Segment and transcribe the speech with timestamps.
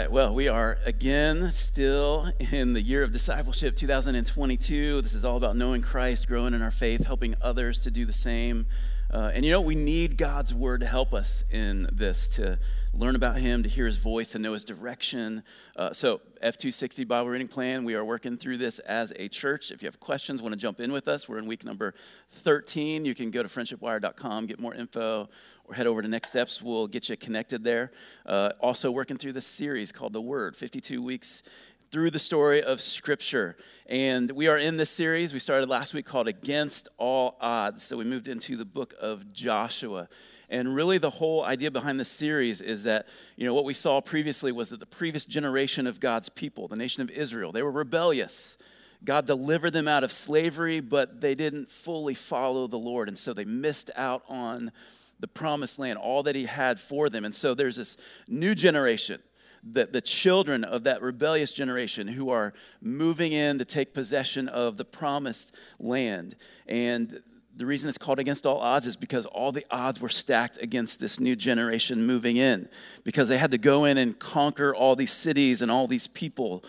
[0.00, 5.02] right, well, we are again still in the year of discipleship 2022.
[5.02, 8.12] This is all about knowing Christ, growing in our faith, helping others to do the
[8.14, 8.64] same.
[9.12, 12.58] Uh, and you know, we need God's word to help us in this, to
[12.94, 15.42] learn about Him, to hear His voice, to know His direction.
[15.74, 19.72] Uh, so, F260 Bible reading plan, we are working through this as a church.
[19.72, 21.94] If you have questions, want to jump in with us, we're in week number
[22.30, 23.04] 13.
[23.04, 25.28] You can go to friendshipwire.com, get more info,
[25.64, 26.62] or head over to Next Steps.
[26.62, 27.90] We'll get you connected there.
[28.24, 31.42] Uh, also, working through this series called The Word 52 weeks
[31.90, 33.56] through the story of Scripture.
[33.86, 35.32] And we are in this series.
[35.32, 37.82] We started last week called Against All Odds.
[37.82, 40.08] So we moved into the book of Joshua.
[40.48, 44.00] And really, the whole idea behind this series is that, you know, what we saw
[44.00, 47.72] previously was that the previous generation of God's people, the nation of Israel, they were
[47.72, 48.56] rebellious.
[49.02, 53.08] God delivered them out of slavery, but they didn't fully follow the Lord.
[53.08, 54.70] And so they missed out on
[55.18, 57.24] the promised land, all that he had for them.
[57.24, 57.96] And so there's this
[58.28, 59.20] new generation,
[59.62, 64.76] the, the children of that rebellious generation who are moving in to take possession of
[64.76, 66.36] the promised land.
[66.66, 67.22] And
[67.56, 70.98] the reason it's called against all odds is because all the odds were stacked against
[70.98, 72.68] this new generation moving in,
[73.04, 76.64] because they had to go in and conquer all these cities and all these people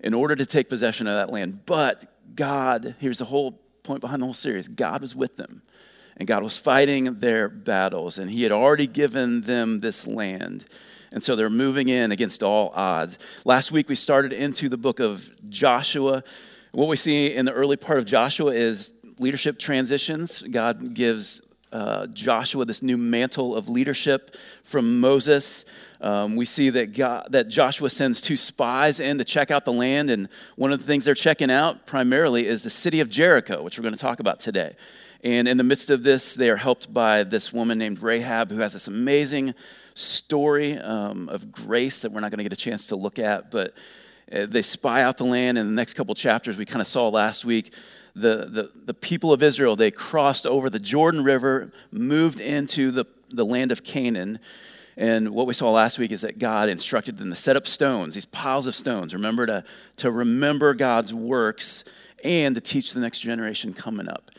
[0.00, 1.66] in order to take possession of that land.
[1.66, 5.62] But God, here's the whole point behind the whole series God was with them
[6.20, 10.66] and God was fighting their battles, and He had already given them this land.
[11.12, 13.18] And so they're moving in against all odds.
[13.44, 16.22] Last week we started into the book of Joshua.
[16.72, 20.42] What we see in the early part of Joshua is leadership transitions.
[20.42, 25.64] God gives uh, Joshua this new mantle of leadership from Moses.
[26.00, 29.72] Um, we see that, God, that Joshua sends two spies in to check out the
[29.72, 33.62] land, and one of the things they're checking out primarily is the city of Jericho,
[33.62, 34.74] which we're going to talk about today.
[35.22, 38.58] And in the midst of this, they are helped by this woman named Rahab, who
[38.58, 39.54] has this amazing
[39.94, 43.50] story um, of grace that we're not going to get a chance to look at.
[43.50, 43.74] But
[44.32, 45.58] uh, they spy out the land.
[45.58, 47.72] In the next couple chapters, we kind of saw last week,
[48.14, 53.04] the, the, the people of Israel, they crossed over the Jordan River, moved into the,
[53.30, 54.38] the land of Canaan.
[54.96, 58.14] And what we saw last week is that God instructed them to set up stones,
[58.14, 59.14] these piles of stones.
[59.14, 59.64] Remember to,
[59.96, 61.84] to remember God's works
[62.24, 64.30] and to teach the next generation coming up.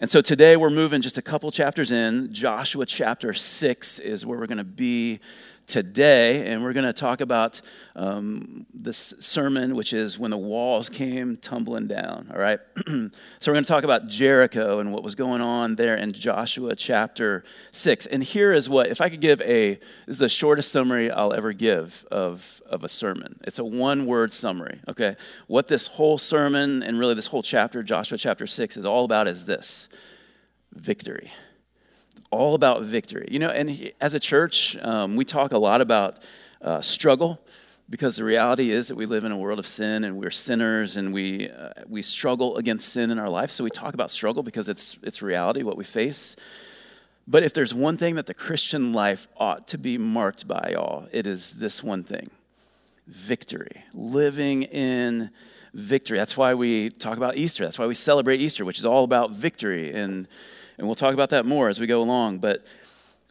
[0.00, 2.32] And so today we're moving just a couple chapters in.
[2.32, 5.18] Joshua chapter 6 is where we're going to be
[5.68, 7.60] today, and we're going to talk about
[7.94, 12.28] um, this sermon, which is when the walls came tumbling down.
[12.32, 12.58] All right?
[12.86, 13.10] so
[13.46, 17.44] we're going to talk about Jericho and what was going on there in Joshua chapter
[17.70, 18.06] 6.
[18.06, 19.74] And here is what, if I could give a,
[20.06, 23.38] this is the shortest summary I'll ever give of, of a sermon.
[23.44, 25.16] It's a one word summary, okay?
[25.46, 29.28] What this whole sermon and really this whole chapter, Joshua chapter 6, is all about
[29.28, 29.88] is this
[30.72, 31.30] victory
[32.30, 33.28] all about victory.
[33.30, 36.22] You know, and as a church, um, we talk a lot about
[36.60, 37.40] uh, struggle
[37.90, 40.96] because the reality is that we live in a world of sin and we're sinners
[40.96, 43.50] and we, uh, we struggle against sin in our life.
[43.50, 46.36] So we talk about struggle because it's, it's reality, what we face.
[47.26, 51.08] But if there's one thing that the Christian life ought to be marked by, y'all,
[51.12, 52.28] it is this one thing
[53.06, 53.84] victory.
[53.94, 55.30] Living in
[55.72, 56.18] victory.
[56.18, 57.64] That's why we talk about Easter.
[57.64, 59.92] That's why we celebrate Easter, which is all about victory.
[59.92, 60.26] And
[60.78, 62.38] and we'll talk about that more as we go along.
[62.38, 62.64] But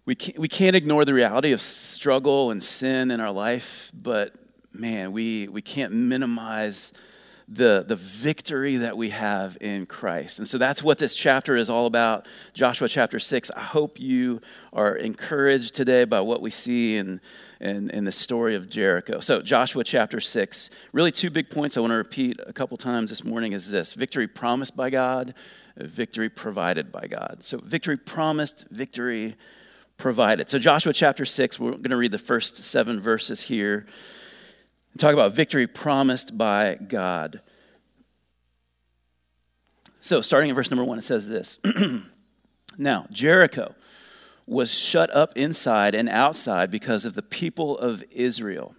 [0.05, 4.33] we can't, we can't ignore the reality of struggle and sin in our life, but
[4.73, 6.93] man, we, we can't minimize
[7.49, 10.37] the, the victory that we have in Christ.
[10.37, 13.51] And so that's what this chapter is all about, Joshua chapter 6.
[13.51, 14.41] I hope you
[14.73, 17.21] are encouraged today by what we see in,
[17.61, 19.21] in, in the story of Jericho.
[19.21, 23.11] So, Joshua chapter 6, really two big points I want to repeat a couple times
[23.11, 25.33] this morning is this victory promised by God
[25.77, 27.37] victory provided by God.
[27.41, 29.35] So, victory promised, victory
[29.97, 30.49] provided.
[30.49, 33.85] So, Joshua chapter 6, we're going to read the first seven verses here
[34.91, 37.41] and talk about victory promised by God.
[39.99, 41.59] So, starting in verse number one, it says this
[42.77, 43.75] Now, Jericho
[44.45, 48.75] was shut up inside and outside because of the people of Israel.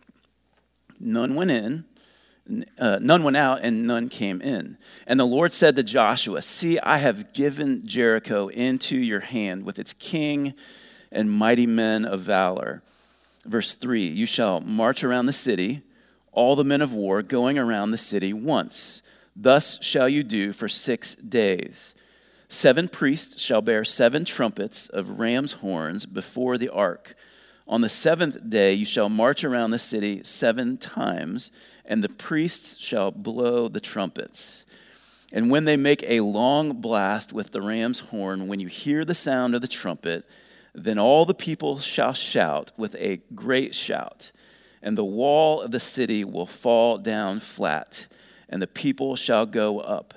[0.99, 1.85] None went in
[2.79, 4.77] uh, none went out and none came in.
[5.07, 9.79] And the Lord said to Joshua, See, I have given Jericho into your hand with
[9.79, 10.55] its king
[11.11, 12.83] and mighty men of valor.
[13.45, 15.83] Verse 3 You shall march around the city,
[16.33, 19.03] all the men of war going around the city once.
[19.35, 21.95] Thus shall you do for six days.
[22.49, 27.15] Seven priests shall bear seven trumpets of ram's horns before the ark.
[27.67, 31.51] On the seventh day you shall march around the city seven times
[31.89, 34.65] and the priests shall blow the trumpets.
[35.33, 39.15] And when they make a long blast with the ram's horn, when you hear the
[39.15, 40.25] sound of the trumpet,
[40.75, 44.31] then all the people shall shout with a great shout.
[44.81, 48.07] and the wall of the city will fall down flat,
[48.49, 50.15] and the people shall go up,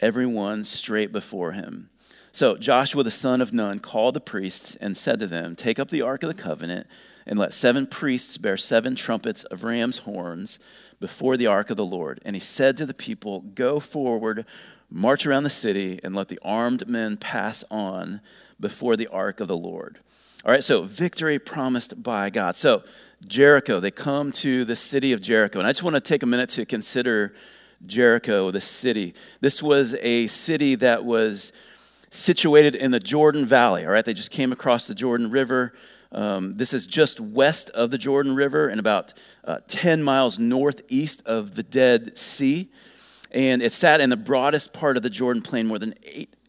[0.00, 1.90] everyone straight before him.
[2.32, 5.90] So Joshua the son of Nun called the priests and said to them, Take up
[5.90, 6.88] the ark of the covenant,
[7.26, 10.58] and let seven priests bear seven trumpets of ram's horns
[11.00, 12.20] before the ark of the Lord.
[12.24, 14.44] And he said to the people, Go forward,
[14.90, 18.20] march around the city, and let the armed men pass on
[18.60, 19.98] before the ark of the Lord.
[20.44, 22.56] All right, so victory promised by God.
[22.56, 22.82] So
[23.26, 23.80] Jericho.
[23.80, 25.58] They come to the city of Jericho.
[25.58, 27.34] And I just want to take a minute to consider
[27.86, 29.14] Jericho, the city.
[29.40, 31.52] This was a city that was
[32.10, 34.04] situated in the Jordan Valley, all right?
[34.04, 35.72] They just came across the Jordan River.
[36.14, 39.12] Um, this is just west of the Jordan River and about
[39.44, 42.70] uh, 10 miles northeast of the Dead Sea.
[43.34, 45.94] And it sat in the broadest part of the Jordan Plain, more than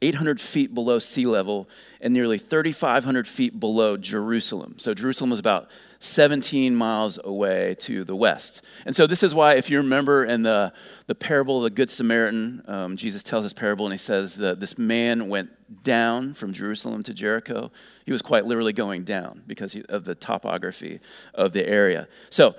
[0.03, 1.67] 800 feet below sea level
[1.99, 4.75] and nearly 3,500 feet below Jerusalem.
[4.77, 5.67] So Jerusalem was about
[5.99, 8.63] 17 miles away to the west.
[8.85, 10.73] And so, this is why, if you remember in the,
[11.07, 14.59] the parable of the Good Samaritan, um, Jesus tells this parable and he says that
[14.59, 15.49] this man went
[15.83, 17.71] down from Jerusalem to Jericho.
[18.05, 20.99] He was quite literally going down because of the topography
[21.33, 22.07] of the area.
[22.29, 22.55] So,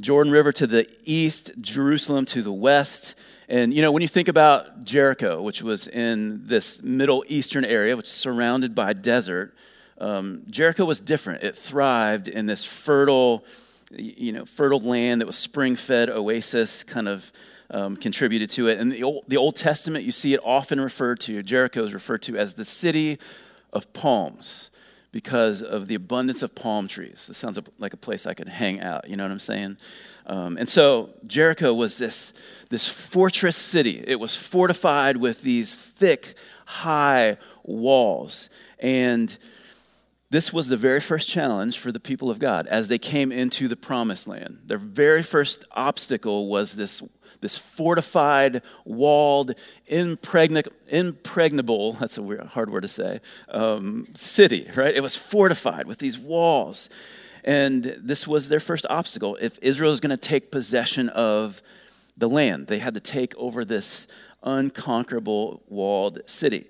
[0.00, 3.14] Jordan River to the east, Jerusalem to the west.
[3.48, 7.96] And you know, when you think about Jericho, which was in this Middle Eastern area,
[7.96, 9.54] which is surrounded by desert,
[9.98, 11.44] um, Jericho was different.
[11.44, 13.44] It thrived in this fertile,
[13.90, 17.30] you know, fertile land that was spring-fed oasis, kind of
[17.70, 18.78] um, contributed to it.
[18.78, 21.42] And the Old, the Old Testament, you see it often referred to.
[21.42, 23.18] Jericho is referred to as the city
[23.72, 24.70] of palms
[25.12, 27.26] because of the abundance of palm trees.
[27.30, 29.76] It sounds like a place I could hang out, you know what I'm saying?
[30.26, 32.32] Um, and so Jericho was this,
[32.70, 34.02] this fortress city.
[34.06, 38.48] It was fortified with these thick, high walls.
[38.78, 39.36] And
[40.30, 43.68] this was the very first challenge for the people of God as they came into
[43.68, 44.60] the promised land.
[44.64, 47.02] Their very first obstacle was this,
[47.42, 49.54] this fortified, walled,
[49.86, 54.94] impregnable, that's a weird, hard word to say, um, city, right?
[54.94, 56.88] It was fortified with these walls.
[57.44, 59.36] And this was their first obstacle.
[59.40, 61.60] If Israel is going to take possession of
[62.16, 64.06] the land, they had to take over this
[64.42, 66.66] unconquerable walled city.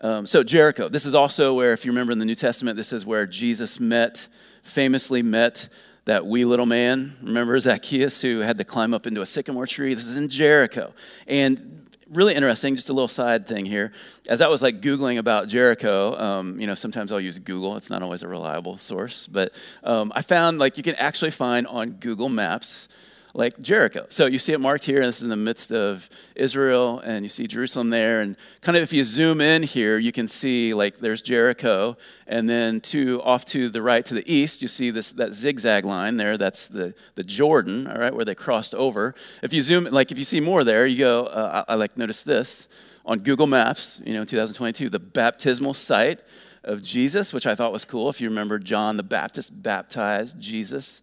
[0.00, 2.92] Um, so, Jericho, this is also where, if you remember in the New Testament, this
[2.92, 4.28] is where Jesus met,
[4.62, 5.68] famously met
[6.06, 7.16] that wee little man.
[7.20, 9.92] Remember Zacchaeus who had to climb up into a sycamore tree?
[9.92, 10.94] This is in Jericho.
[11.26, 13.92] And really interesting, just a little side thing here.
[14.28, 17.76] As I was like Googling about Jericho, um, you know, sometimes I'll use Google.
[17.76, 21.66] It's not always a reliable source, but um, I found like you can actually find
[21.66, 22.88] on Google Maps
[23.36, 24.06] like Jericho.
[24.08, 27.22] So you see it marked here, and this is in the midst of Israel, and
[27.22, 28.22] you see Jerusalem there.
[28.22, 32.48] And kind of if you zoom in here, you can see like there's Jericho, and
[32.48, 36.16] then to off to the right to the east, you see this that zigzag line
[36.16, 36.38] there.
[36.38, 39.14] That's the, the Jordan, all right, where they crossed over.
[39.42, 41.96] If you zoom, like if you see more there, you go, uh, I, I like
[41.98, 42.68] notice this
[43.04, 46.22] on Google Maps, you know, in 2022, the baptismal site
[46.64, 48.08] of Jesus, which I thought was cool.
[48.08, 51.02] If you remember, John the Baptist baptized Jesus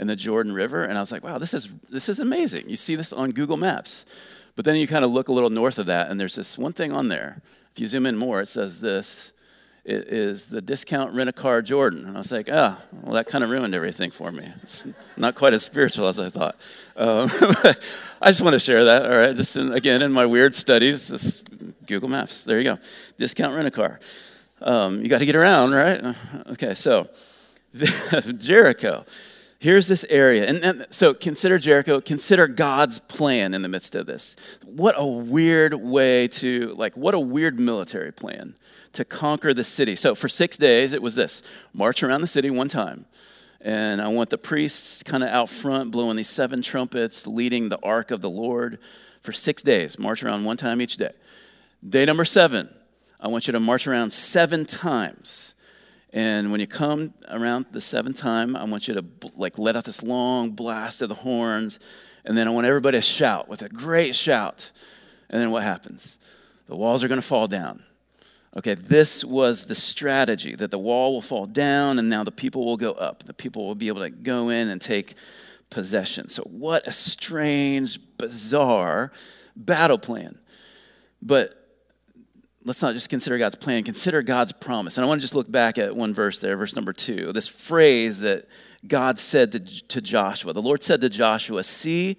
[0.00, 0.82] in the Jordan River.
[0.82, 2.68] And I was like, wow, this is, this is amazing.
[2.68, 4.06] You see this on Google Maps.
[4.56, 6.72] But then you kind of look a little north of that, and there's this one
[6.72, 7.40] thing on there.
[7.72, 9.32] If you zoom in more, it says this
[9.84, 12.04] it is the discount rent a car Jordan.
[12.06, 14.52] And I was like, oh, well, that kind of ruined everything for me.
[14.62, 14.84] It's
[15.16, 16.56] not quite as spiritual as I thought.
[16.96, 17.30] Um,
[18.20, 19.34] I just want to share that, all right?
[19.34, 21.48] Just in, again, in my weird studies, just
[21.86, 22.44] Google Maps.
[22.44, 22.78] There you go.
[23.18, 24.00] Discount rent a car.
[24.60, 26.14] Um, you got to get around, right?
[26.48, 27.08] Okay, so
[28.36, 29.06] Jericho
[29.60, 30.46] here's this area.
[30.46, 34.34] And, and, so consider Jericho, consider God's plan in the midst of this.
[34.64, 38.56] What a weird way to, like, what a weird military plan
[38.94, 39.94] to conquer the city.
[39.94, 43.04] So for six days, it was this march around the city one time.
[43.60, 47.78] And I want the priests kind of out front blowing these seven trumpets, leading the
[47.82, 48.78] ark of the Lord
[49.20, 51.12] for six days, march around one time each day.
[51.86, 52.74] Day number seven,
[53.20, 55.49] I want you to march around seven times
[56.12, 59.04] and when you come around the seventh time, I want you to
[59.36, 61.78] like let out this long blast of the horns,
[62.24, 64.72] and then I want everybody to shout with a great shout.
[65.28, 66.18] And then what happens?
[66.66, 67.84] The walls are going to fall down.
[68.56, 72.64] Okay, this was the strategy that the wall will fall down and now the people
[72.64, 73.22] will go up.
[73.22, 75.14] The people will be able to go in and take
[75.70, 76.28] possession.
[76.28, 79.12] So, what a strange, bizarre
[79.54, 80.38] battle plan.
[81.22, 81.59] But
[82.64, 84.96] let's not just consider God's plan, consider God's promise.
[84.96, 87.48] And I want to just look back at one verse there, verse number two, this
[87.48, 88.46] phrase that
[88.86, 90.52] God said to, to Joshua.
[90.52, 92.16] The Lord said to Joshua, See,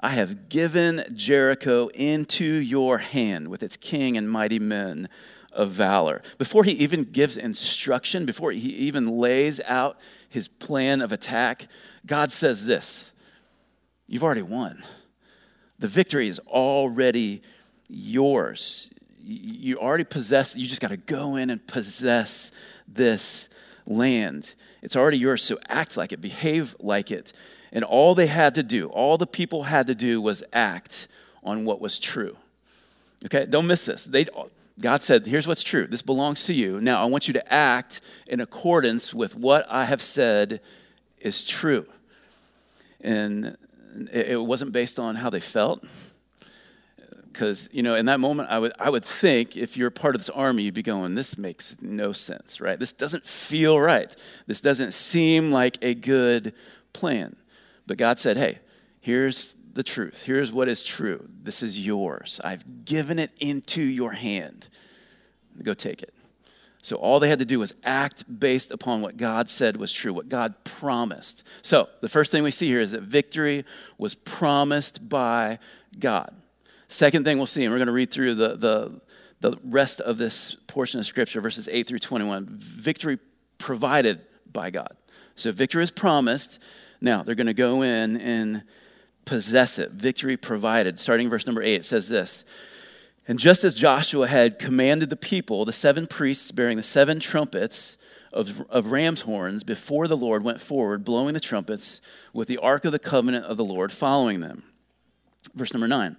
[0.00, 5.08] I have given Jericho into your hand with its king and mighty men
[5.52, 6.22] of valor.
[6.38, 9.98] Before he even gives instruction, before he even lays out
[10.28, 11.68] his plan of attack,
[12.06, 13.12] God says this
[14.06, 14.82] You've already won.
[15.78, 17.42] The victory is already
[17.88, 18.90] yours.
[19.24, 22.50] You already possess, you just got to go in and possess
[22.88, 23.48] this
[23.86, 24.54] land.
[24.82, 27.32] It's already yours, so act like it, behave like it.
[27.72, 31.08] And all they had to do, all the people had to do was act
[31.42, 32.36] on what was true.
[33.24, 34.04] Okay, don't miss this.
[34.04, 34.26] They,
[34.80, 35.86] God said, Here's what's true.
[35.86, 36.80] This belongs to you.
[36.80, 40.60] Now, I want you to act in accordance with what I have said
[41.18, 41.86] is true.
[43.00, 43.56] And
[44.12, 45.84] it wasn't based on how they felt.
[47.32, 50.20] Because, you know, in that moment, I would, I would think if you're part of
[50.20, 52.78] this army, you'd be going, This makes no sense, right?
[52.78, 54.14] This doesn't feel right.
[54.46, 56.52] This doesn't seem like a good
[56.92, 57.36] plan.
[57.86, 58.58] But God said, Hey,
[59.00, 60.24] here's the truth.
[60.24, 61.28] Here's what is true.
[61.42, 62.40] This is yours.
[62.44, 64.68] I've given it into your hand.
[65.62, 66.12] Go take it.
[66.82, 70.12] So all they had to do was act based upon what God said was true,
[70.12, 71.46] what God promised.
[71.62, 73.64] So the first thing we see here is that victory
[73.98, 75.60] was promised by
[75.98, 76.34] God.
[76.92, 79.00] Second thing we'll see, and we're going to read through the, the,
[79.40, 82.46] the rest of this portion of Scripture, verses 8 through 21.
[82.50, 83.18] Victory
[83.56, 84.20] provided
[84.52, 84.94] by God.
[85.34, 86.58] So victory is promised.
[87.00, 88.64] Now they're going to go in and
[89.24, 89.92] possess it.
[89.92, 90.98] Victory provided.
[90.98, 92.44] Starting verse number 8, it says this.
[93.26, 97.96] And just as Joshua had commanded the people, the seven priests bearing the seven trumpets
[98.34, 102.02] of, of ram's horns before the Lord went forward, blowing the trumpets,
[102.34, 104.64] with the ark of the covenant of the Lord following them.
[105.54, 106.18] Verse number 9.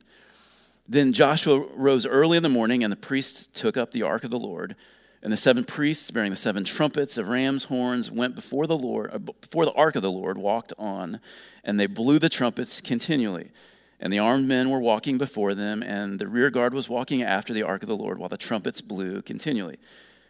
[0.87, 4.31] Then Joshua rose early in the morning, and the priests took up the ark of
[4.31, 4.75] the Lord.
[5.23, 9.11] And the seven priests, bearing the seven trumpets of ram's horns, went before the Lord,
[9.13, 11.19] uh, before the ark of the Lord, walked on,
[11.63, 13.51] and they blew the trumpets continually.
[13.99, 17.53] And the armed men were walking before them, and the rear guard was walking after
[17.53, 19.77] the ark of the Lord, while the trumpets blew continually.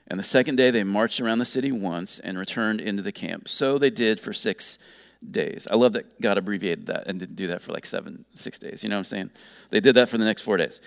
[0.08, 3.48] And the second day they marched around the city once and returned into the camp.
[3.48, 4.88] So they did for six days.
[5.24, 8.84] I love that God abbreviated that and didn't do that for like seven, six days.
[8.84, 9.30] You know what I'm saying?
[9.70, 10.82] They did that for the next four days.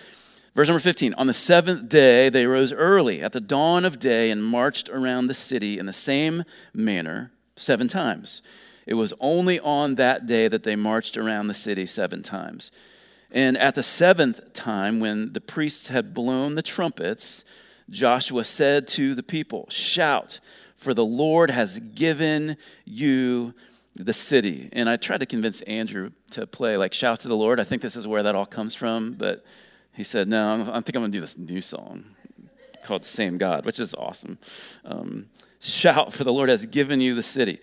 [0.53, 4.31] Verse number 15 On the seventh day, they rose early at the dawn of day
[4.31, 8.41] and marched around the city in the same manner seven times.
[8.85, 12.71] It was only on that day that they marched around the city seven times.
[13.31, 17.43] And at the seventh time, when the priests had blown the trumpets,
[17.89, 20.39] Joshua said to the people, Shout,
[20.75, 23.53] for the Lord has given you
[23.95, 24.69] the city.
[24.73, 27.59] And I tried to convince Andrew to play like Shout to the Lord.
[27.59, 29.45] I think this is where that all comes from, but
[29.93, 32.05] he said, No, I'm think I'm going to do this new song
[32.83, 34.37] called Same God, which is awesome.
[34.83, 35.27] Um,
[35.59, 37.59] Shout, for the Lord has given you the city.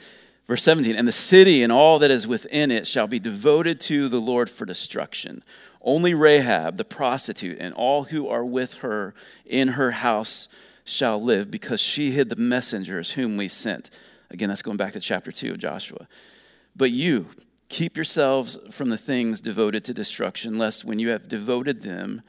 [0.48, 4.08] Verse 17, and the city and all that is within it shall be devoted to
[4.08, 5.44] the Lord for destruction.
[5.80, 9.14] Only Rahab, the prostitute, and all who are with her
[9.46, 10.48] in her house
[10.84, 13.88] shall live, because she hid the messengers whom we sent.
[14.32, 16.08] Again, that's going back to chapter 2 of Joshua.
[16.74, 17.28] But you,
[17.72, 22.20] Keep yourselves from the things devoted to destruction, lest when you have devoted them,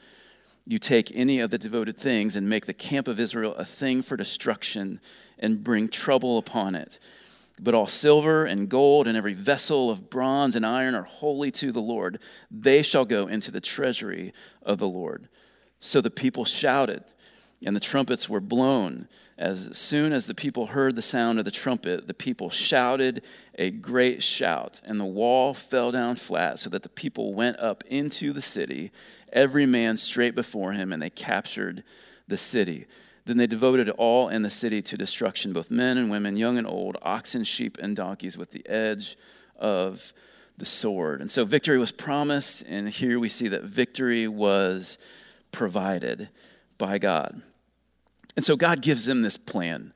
[0.64, 4.00] you take any of the devoted things and make the camp of Israel a thing
[4.00, 5.00] for destruction
[5.38, 6.98] and bring trouble upon it.
[7.60, 11.70] But all silver and gold and every vessel of bronze and iron are holy to
[11.70, 12.20] the Lord.
[12.50, 14.32] They shall go into the treasury
[14.62, 15.28] of the Lord.
[15.78, 17.04] So the people shouted,
[17.66, 21.50] and the trumpets were blown as soon as the people heard the sound of the
[21.50, 23.22] trumpet, the people shouted
[23.56, 27.82] a great shout, and the wall fell down flat, so that the people went up
[27.88, 28.92] into the city,
[29.32, 31.82] every man straight before him, and they captured
[32.28, 32.86] the city.
[33.24, 36.66] Then they devoted all in the city to destruction, both men and women, young and
[36.66, 39.16] old, oxen, sheep, and donkeys, with the edge
[39.58, 40.12] of
[40.56, 41.20] the sword.
[41.20, 44.96] And so victory was promised, and here we see that victory was
[45.50, 46.28] provided
[46.78, 47.42] by God.
[48.36, 49.92] And so God gives them this plan.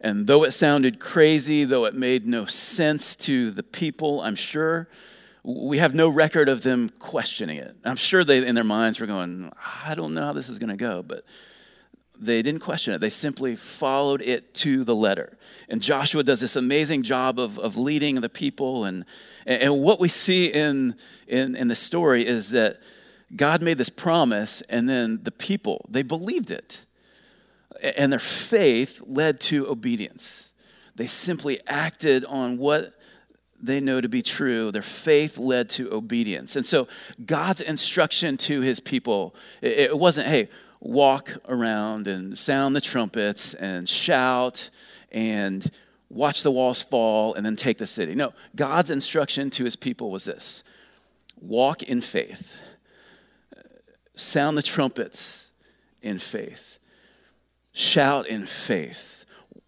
[0.00, 4.88] And though it sounded crazy, though it made no sense to the people, I'm sure,
[5.42, 7.76] we have no record of them questioning it.
[7.84, 9.52] I'm sure they, in their minds, were going,
[9.84, 11.24] I don't know how this is going to go, but
[12.18, 13.00] they didn't question it.
[13.00, 15.38] They simply followed it to the letter.
[15.68, 18.84] And Joshua does this amazing job of, of leading the people.
[18.84, 19.06] And,
[19.46, 20.96] and what we see in,
[21.26, 22.80] in, in the story is that
[23.34, 26.84] God made this promise, and then the people, they believed it
[27.82, 30.52] and their faith led to obedience.
[30.96, 32.94] They simply acted on what
[33.62, 34.70] they know to be true.
[34.70, 36.56] Their faith led to obedience.
[36.56, 36.88] And so
[37.24, 40.48] God's instruction to his people, it, wasn't, hey,
[40.80, 44.70] walk around and sound the trumpets and shout
[45.12, 45.70] and
[46.08, 48.14] watch the walls fall and then take the city.
[48.14, 50.62] No, God's instruction to his people was this
[51.40, 52.60] walk in faith,
[54.14, 55.50] sound the trumpets
[56.02, 56.78] in faith,
[57.72, 59.24] shout in faith,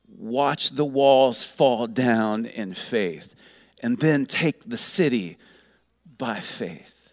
[0.09, 3.35] watch the walls fall down in faith
[3.83, 5.37] and then take the city
[6.19, 7.13] by faith.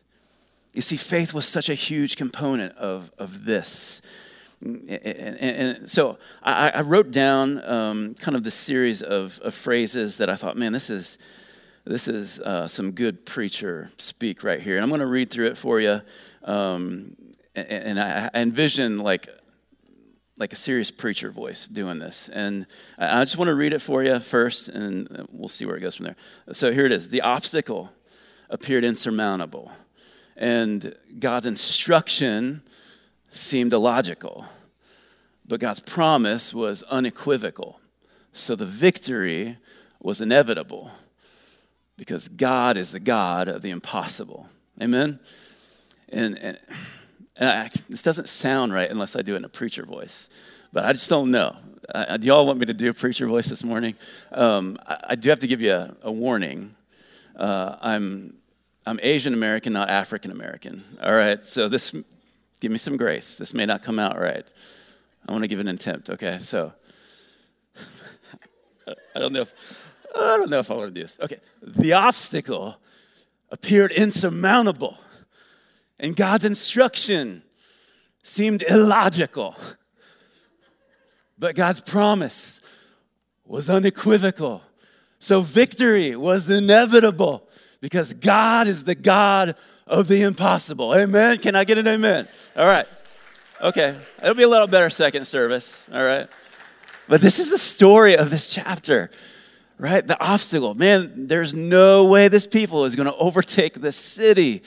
[0.74, 4.02] You see, faith was such a huge component of, of this.
[4.62, 9.54] And, and, and so I, I, wrote down um, kind of the series of, of,
[9.54, 11.18] phrases that I thought, man, this is,
[11.86, 14.76] this is uh, some good preacher speak right here.
[14.76, 16.02] And I'm going to read through it for you.
[16.44, 17.16] Um,
[17.56, 19.30] and, I, I envision like
[20.40, 22.30] like a serious preacher voice doing this.
[22.30, 22.66] And
[22.98, 25.82] I just want to read it for you first, and uh, we'll see where it
[25.82, 26.16] goes from there.
[26.54, 27.92] So here it is The obstacle
[28.50, 29.72] appeared insurmountable,
[30.36, 32.64] and God's instruction
[33.30, 34.46] seemed illogical,
[35.46, 37.80] but God's promise was unequivocal.
[38.32, 39.58] So the victory
[40.00, 40.92] was inevitable
[41.98, 44.48] because God is the God of the impossible.
[44.82, 45.20] Amen?
[46.08, 46.58] And, and and
[47.40, 50.30] I, this doesn't sound right unless I do it in a preacher voice,
[50.74, 51.56] but I just don't know.
[51.94, 53.96] Do y'all want me to do a preacher voice this morning?
[54.32, 56.76] Um, I, I, do have to give you a, a warning.
[57.36, 58.38] Uh, I'm,
[58.86, 60.84] I'm Asian American, not African American.
[61.02, 61.96] All right, so this,
[62.60, 63.36] give me some grace.
[63.36, 64.50] This may not come out right.
[65.28, 66.40] I want to give an attempt, okay?
[66.42, 66.74] So,
[69.16, 71.18] I don't know if, I don't know if I want to do this.
[71.22, 72.78] Okay, the obstacle
[73.50, 74.98] appeared insurmountable
[76.00, 77.44] and God's instruction
[78.24, 79.56] seemed illogical.
[81.38, 82.60] But God's promise
[83.46, 84.62] was unequivocal.
[85.20, 87.48] So victory was inevitable
[87.82, 89.56] because God is the God
[89.88, 90.94] of the impossible.
[90.94, 91.40] Amen.
[91.40, 92.28] Can I get an amen?
[92.56, 92.88] All right.
[93.62, 93.98] Okay.
[94.22, 95.84] It'll be a little better second service.
[95.92, 96.30] All right.
[97.08, 99.10] But this is the story of this chapter,
[99.78, 100.06] right?
[100.06, 100.76] The obstacle.
[100.76, 104.62] Man, there's no way this people is going to overtake the city.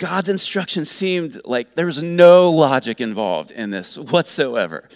[0.00, 4.88] God's instruction seemed like there was no logic involved in this whatsoever.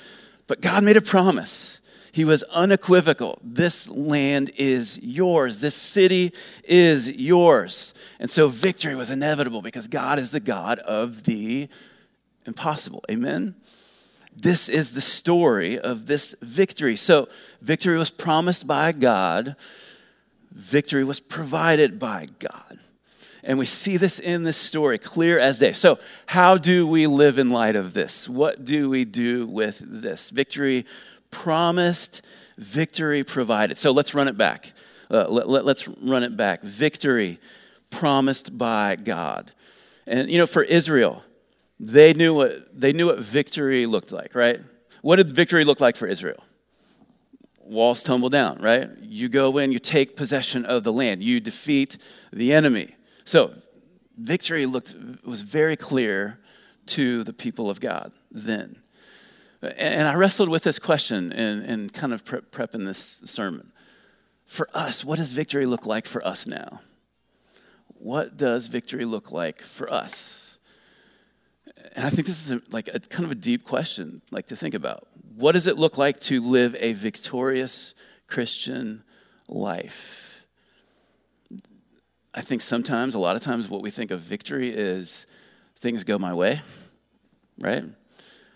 [0.47, 1.83] But God made a promise.
[2.11, 3.39] He was unequivocal.
[3.43, 5.59] This land is yours.
[5.59, 6.33] This city
[6.65, 7.93] is yours.
[8.19, 11.69] And so victory was inevitable because God is the God of the
[12.47, 13.05] impossible.
[13.11, 13.57] Amen?
[14.35, 16.97] This is the story of this victory.
[16.97, 17.29] So,
[17.61, 19.55] victory was promised by God,
[20.51, 22.79] victory was provided by God.
[23.45, 25.73] And we see this in this story clear as day.
[25.73, 28.29] So, how do we live in light of this?
[28.29, 30.31] What do we do with this?
[30.31, 30.87] Victory
[31.31, 32.23] promised,
[32.57, 33.79] victory provided.
[33.79, 34.73] So, let's run it back.
[35.11, 36.63] Uh, let, let, let's run it back.
[36.63, 37.39] Victory
[37.91, 39.53] promised by God.
[40.07, 41.23] And, you know, for Israel,
[41.79, 44.61] they knew what, they knew what victory looked like, right?
[45.03, 46.43] What did victory look like for Israel?
[47.59, 48.89] Walls tumble down, right?
[49.03, 51.99] You go in, you take possession of the land, you defeat
[52.33, 52.95] the enemy.
[53.25, 53.55] So,
[54.19, 56.39] victory looked was very clear
[56.87, 58.77] to the people of God then.
[59.63, 63.73] And I wrestled with this question and, and kind of pre- prepping this sermon.
[64.45, 66.81] For us, what does victory look like for us now?
[67.87, 70.59] What does victory look like for us?
[71.97, 74.57] And I think this is a, like a kind of a deep question, like to
[74.57, 75.09] think about.
[75.35, 77.95] What does it look like to live a victorious
[78.27, 79.03] Christian
[79.49, 80.24] life?
[82.37, 85.25] I think sometimes, a lot of times, what we think of victory is
[85.77, 86.63] things go my way,
[87.61, 87.85] right?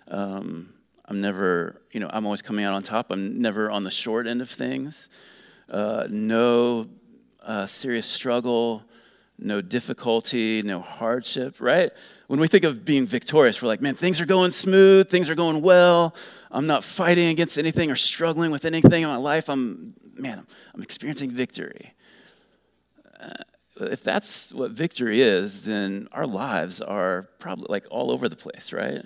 [0.08, 3.06] Um, I'm never, you know, I'm always coming out on top.
[3.10, 5.08] I'm never on the short end of things.
[5.70, 6.88] Uh, no
[7.44, 8.82] uh, serious struggle,
[9.38, 11.92] no difficulty, no hardship, right?
[12.26, 15.36] When we think of being victorious, we're like, man, things are going smooth, things are
[15.36, 16.16] going well.
[16.50, 19.48] I'm not fighting against anything or struggling with anything in my life.
[19.48, 21.94] I'm, man, I'm, I'm experiencing victory.
[23.20, 23.28] Uh,
[23.80, 28.72] if that's what victory is, then our lives are probably like all over the place,
[28.72, 29.02] right?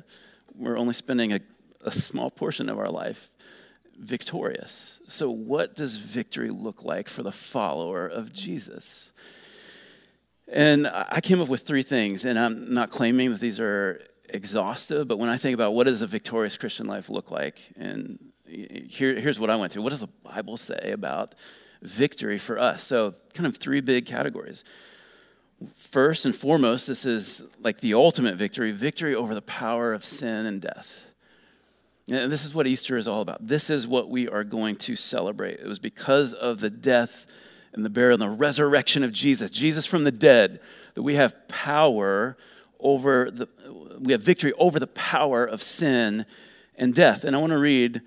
[0.55, 1.41] We're only spending a,
[1.83, 3.31] a small portion of our life
[3.99, 5.01] victorious.
[5.09, 9.13] So, what does victory look like for the follower of Jesus?
[10.49, 15.09] And I came up with three things, and I'm not claiming that these are exhaustive,
[15.09, 19.19] but when I think about what does a victorious Christian life look like, and here,
[19.19, 19.83] here's what I went to.
[19.83, 21.35] What does the Bible say about
[21.83, 22.83] victory for us.
[22.83, 24.65] So, kind of three big categories.
[25.77, 30.47] First and foremost, this is like the ultimate victory victory over the power of sin
[30.47, 31.13] and death.
[32.09, 33.47] And this is what Easter is all about.
[33.47, 35.61] This is what we are going to celebrate.
[35.61, 37.27] It was because of the death
[37.73, 40.61] and the burial and the resurrection of Jesus, Jesus from the dead,
[40.95, 42.37] that we have power
[42.81, 43.49] over the,
[44.01, 46.27] we have victory over the power of sin
[46.77, 47.25] and death.
[47.25, 48.03] And I want to read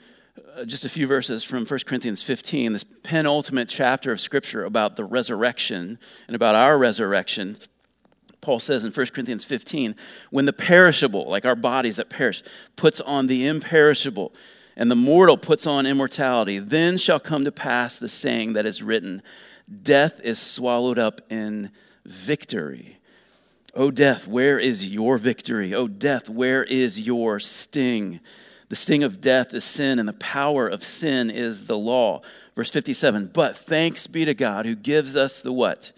[0.55, 4.95] Uh, just a few verses from 1 Corinthians 15, this penultimate chapter of Scripture about
[4.95, 7.57] the resurrection and about our resurrection.
[8.39, 9.95] Paul says in 1 Corinthians 15,
[10.29, 12.41] when the perishable, like our bodies that perish,
[12.77, 14.33] puts on the imperishable,
[14.77, 18.81] and the mortal puts on immortality, then shall come to pass the saying that is
[18.81, 19.21] written
[19.81, 21.69] Death is swallowed up in
[22.05, 22.99] victory.
[23.73, 25.73] O death, where is your victory?
[25.73, 28.21] O death, where is your sting?
[28.69, 32.21] The sting of death is sin, and the power of sin is the law.
[32.55, 35.91] Verse 57 But thanks be to God who gives us the what?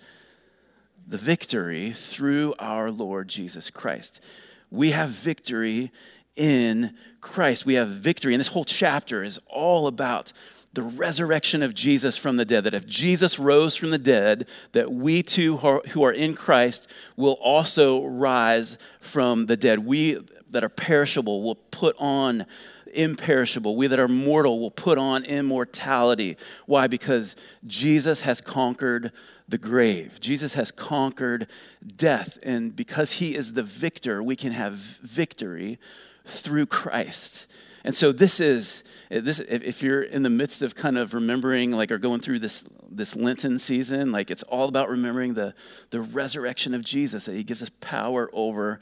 [1.08, 4.22] The victory through our Lord Jesus Christ.
[4.70, 5.92] We have victory
[6.36, 7.66] in Christ.
[7.66, 8.34] We have victory.
[8.34, 10.34] And this whole chapter is all about
[10.74, 12.66] the resurrection of Jesus from the dead.
[12.66, 17.38] That if Jesus rose from the dead, that we too who are in Christ will
[17.42, 19.80] also rise from the dead.
[19.80, 20.20] We
[20.52, 22.46] that are perishable will put on
[22.94, 23.76] imperishable.
[23.76, 26.38] We that are mortal will put on immortality.
[26.66, 26.88] Why?
[26.88, 29.12] Because Jesus has conquered
[29.48, 30.20] the grave.
[30.20, 31.48] Jesus has conquered
[31.86, 32.38] death.
[32.44, 35.80] And because he is the victor, we can have victory
[36.26, 37.48] through Christ.
[37.84, 41.90] And so this is this if you're in the midst of kind of remembering like
[41.90, 45.54] or going through this this Lenten season, like it's all about remembering the
[45.92, 48.82] the resurrection of Jesus that he gives us power over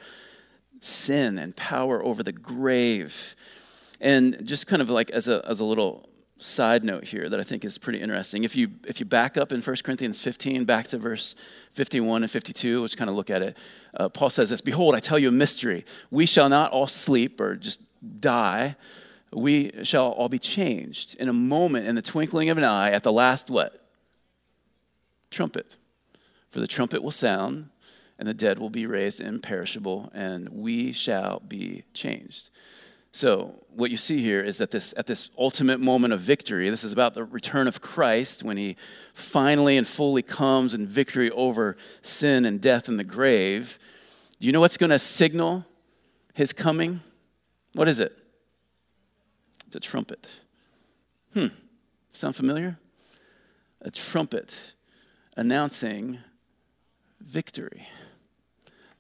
[0.86, 3.36] sin and power over the grave.
[4.02, 7.44] And just kind of like as a as a little side note here that I
[7.44, 8.44] think is pretty interesting.
[8.44, 11.36] If you if you back up in 1 Corinthians 15 back to verse
[11.72, 13.58] 51 and 52, let's kind of look at it.
[13.94, 15.86] Uh, Paul says this, "Behold, I tell you a mystery.
[16.12, 17.82] We shall not all sleep or just
[18.20, 18.76] die,
[19.32, 23.04] we shall all be changed in a moment, in the twinkling of an eye, at
[23.04, 23.88] the last what?
[25.30, 25.76] Trumpet.
[26.50, 27.70] For the trumpet will sound,
[28.18, 32.50] and the dead will be raised imperishable, and we shall be changed.
[33.12, 36.84] So, what you see here is that this, at this ultimate moment of victory, this
[36.84, 38.76] is about the return of Christ when he
[39.14, 43.80] finally and fully comes in victory over sin and death and the grave.
[44.40, 45.66] Do you know what's going to signal
[46.34, 47.00] his coming?
[47.74, 48.18] What is it?
[49.68, 50.30] It's a trumpet.
[51.34, 51.48] Hmm.
[52.12, 52.78] Sound familiar?
[53.82, 54.74] A trumpet
[55.38, 56.20] announcing
[57.22, 57.88] victory.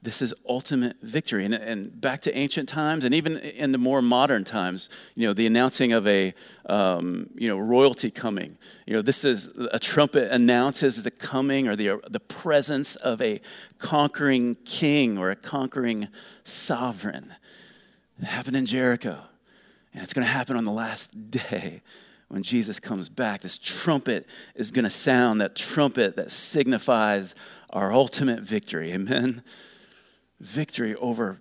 [0.05, 1.43] This is ultimate victory.
[1.43, 5.33] And, and, back to ancient times, and even in the more modern times, you know,
[5.33, 6.33] the announcing of a,
[6.67, 8.57] um, you know, royalty coming.
[8.85, 13.41] You know, this is a trumpet announces the coming or the, the presence of a
[13.79, 16.07] conquering king or a conquering
[16.43, 17.33] sovereign.
[18.19, 19.19] It happened in Jericho.
[19.93, 21.81] And it's going to happen on the last day
[22.27, 23.41] when Jesus comes back.
[23.41, 27.33] This trumpet is going to sound, that trumpet that signifies
[27.71, 28.91] our ultimate victory.
[28.91, 29.41] Amen?
[30.39, 31.39] Victory over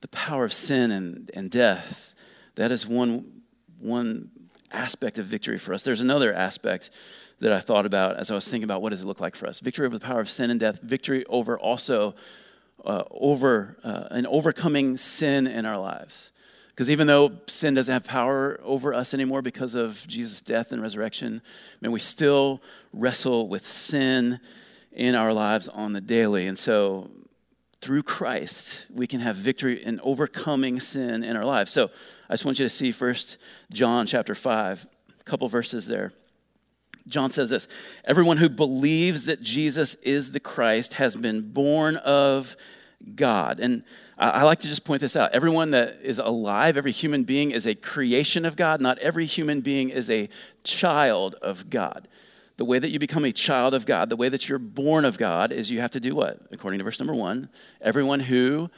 [0.00, 2.14] the power of sin and, and death.
[2.54, 3.42] That is one,
[3.80, 4.30] one
[4.72, 5.82] aspect of victory for us.
[5.82, 6.90] There's another aspect
[7.40, 9.46] that I thought about as I was thinking about what does it look like for
[9.46, 9.60] us.
[9.60, 12.14] Victory over the power of sin and death, victory over also
[12.84, 16.30] uh, over uh, an overcoming sin in our lives.
[16.68, 20.80] Because even though sin doesn't have power over us anymore because of Jesus' death and
[20.80, 24.38] resurrection, I man, we still wrestle with sin
[24.92, 26.46] in our lives on the daily.
[26.46, 27.10] And so
[27.80, 31.72] through Christ, we can have victory in overcoming sin in our lives.
[31.72, 31.90] So
[32.28, 33.38] I just want you to see first
[33.72, 34.86] John chapter 5,
[35.20, 36.12] a couple verses there.
[37.06, 37.68] John says this
[38.04, 42.56] Everyone who believes that Jesus is the Christ has been born of
[43.14, 43.60] God.
[43.60, 43.84] And
[44.18, 45.30] I like to just point this out.
[45.32, 48.80] Everyone that is alive, every human being is a creation of God.
[48.80, 50.28] Not every human being is a
[50.64, 52.08] child of God.
[52.58, 55.16] The way that you become a child of God, the way that you're born of
[55.16, 56.40] God, is you have to do what?
[56.50, 57.48] According to verse number one,
[57.80, 58.68] everyone who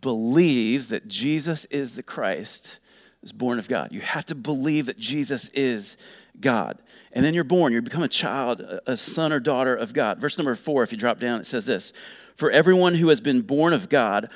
[0.00, 2.78] believes that Jesus is the Christ
[3.22, 3.92] is born of God.
[3.92, 5.98] You have to believe that Jesus is
[6.40, 6.78] God.
[7.12, 10.20] And then you're born, you become a child, a son or daughter of God.
[10.20, 11.92] Verse number four, if you drop down, it says this
[12.34, 14.30] For everyone who has been born of God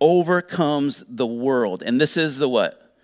[0.00, 1.82] overcomes the world.
[1.84, 2.94] And this is the what?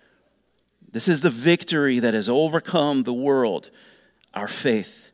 [0.91, 3.69] This is the victory that has overcome the world,
[4.33, 5.08] our faith.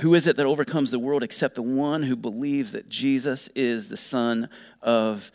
[0.00, 3.88] Who is it that overcomes the world except the one who believes that Jesus is
[3.88, 4.50] the Son
[4.82, 5.30] of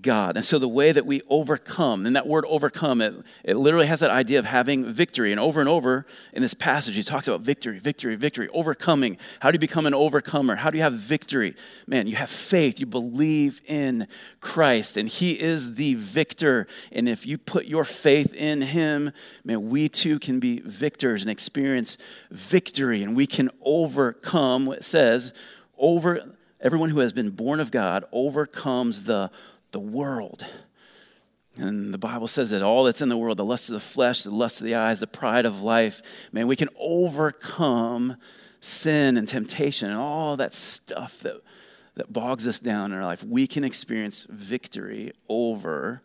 [0.00, 0.36] God.
[0.36, 4.00] And so the way that we overcome, and that word overcome, it, it literally has
[4.00, 5.32] that idea of having victory.
[5.32, 9.18] And over and over in this passage, he talks about victory, victory, victory, overcoming.
[9.40, 10.54] How do you become an overcomer?
[10.54, 11.56] How do you have victory?
[11.88, 12.78] Man, you have faith.
[12.78, 14.06] You believe in
[14.40, 16.68] Christ, and he is the victor.
[16.92, 19.10] And if you put your faith in him,
[19.44, 21.96] man, we too can be victors and experience
[22.30, 23.02] victory.
[23.02, 25.32] And we can overcome, it says,
[25.76, 29.30] over everyone who has been born of God overcomes the
[29.72, 30.44] the world.
[31.56, 34.22] And the Bible says that all that's in the world, the lust of the flesh,
[34.22, 36.00] the lust of the eyes, the pride of life,
[36.32, 38.16] man, we can overcome
[38.60, 41.40] sin and temptation and all that stuff that,
[41.96, 43.24] that bogs us down in our life.
[43.24, 46.02] We can experience victory over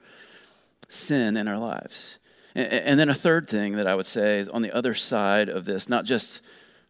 [0.89, 2.17] sin in our lives.
[2.55, 5.65] And, and then a third thing that I would say on the other side of
[5.65, 6.41] this, not just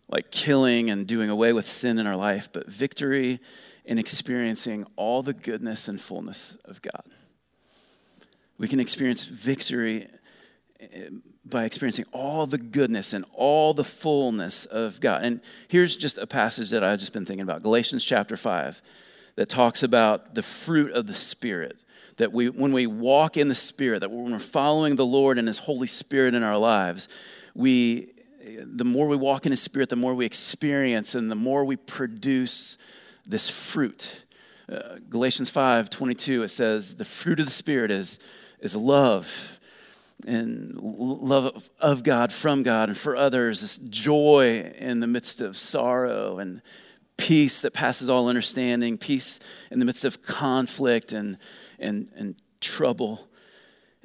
[0.08, 3.40] like killing and doing away with sin in our life, but victory
[3.86, 7.04] in experiencing all the goodness and fullness of God.
[8.58, 10.08] We can experience victory
[10.80, 11.10] eh,
[11.46, 15.24] by experiencing all the goodness and all the fullness of God.
[15.24, 18.82] And here's just a passage that I've just been thinking about Galatians chapter 5
[19.36, 21.78] that talks about the fruit of the Spirit.
[22.18, 25.48] That we, when we walk in the Spirit, that when we're following the Lord and
[25.48, 27.10] His Holy Spirit in our lives,
[27.54, 31.66] we, the more we walk in His Spirit, the more we experience and the more
[31.66, 32.78] we produce
[33.26, 34.24] this fruit.
[34.68, 38.20] Uh, Galatians 5 22, it says, The fruit of the Spirit is,
[38.60, 39.60] is love
[40.26, 45.58] and love of God, from God, and for others, this joy in the midst of
[45.58, 46.62] sorrow and
[47.18, 49.40] peace that passes all understanding, peace
[49.72, 51.38] in the midst of conflict and,
[51.80, 53.28] and, and trouble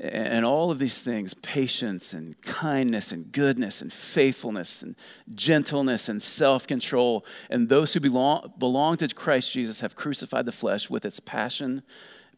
[0.01, 4.97] and all of these things patience and kindness and goodness and faithfulness and
[5.35, 7.25] gentleness and self control.
[7.51, 11.83] And those who belong, belong to Christ Jesus have crucified the flesh with its passion,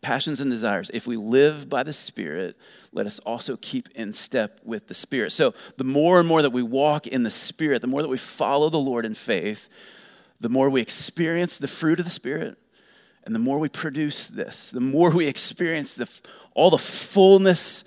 [0.00, 0.90] passions and desires.
[0.92, 2.56] If we live by the Spirit,
[2.92, 5.30] let us also keep in step with the Spirit.
[5.30, 8.18] So the more and more that we walk in the Spirit, the more that we
[8.18, 9.68] follow the Lord in faith,
[10.40, 12.58] the more we experience the fruit of the Spirit.
[13.24, 16.08] And the more we produce this, the more we experience the
[16.54, 17.84] all the fullness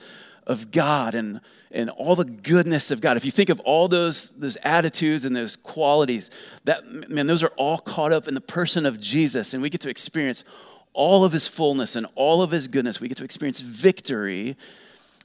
[0.48, 3.18] of God and, and all the goodness of God.
[3.18, 6.30] If you think of all those, those attitudes and those qualities,
[6.66, 9.82] that man, those are all caught up in the person of Jesus, and we get
[9.82, 10.44] to experience
[10.94, 13.02] all of his fullness and all of his goodness.
[13.02, 14.56] We get to experience victory